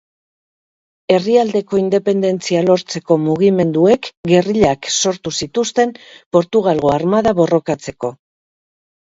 Herrialdeko 1.15 1.79
independentzia 1.81 2.63
lortzeko 2.69 3.17
mugimenduek 3.25 4.09
gerrillak 4.33 4.89
sortu 5.05 5.35
zituzten 5.43 5.95
Portugalgo 6.39 6.91
Armada 6.97 7.37
borrokatzeko. 7.43 8.13